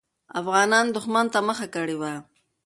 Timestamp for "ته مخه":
1.33-1.67